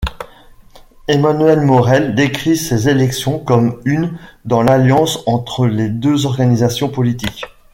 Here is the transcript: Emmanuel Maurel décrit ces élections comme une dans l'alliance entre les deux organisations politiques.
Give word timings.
Emmanuel 1.07 1.61
Maurel 1.61 2.15
décrit 2.15 2.57
ces 2.57 2.89
élections 2.89 3.37
comme 3.37 3.79
une 3.85 4.17
dans 4.45 4.63
l'alliance 4.63 5.19
entre 5.27 5.67
les 5.67 5.89
deux 5.89 6.25
organisations 6.25 6.89
politiques. 6.89 7.45